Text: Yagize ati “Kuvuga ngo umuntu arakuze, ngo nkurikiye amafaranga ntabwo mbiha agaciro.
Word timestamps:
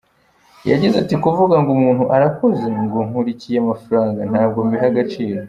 Yagize 0.71 0.95
ati 1.01 1.15
“Kuvuga 1.23 1.55
ngo 1.61 1.69
umuntu 1.77 2.03
arakuze, 2.15 2.67
ngo 2.83 2.99
nkurikiye 3.07 3.57
amafaranga 3.63 4.19
ntabwo 4.31 4.59
mbiha 4.67 4.87
agaciro. 4.93 5.39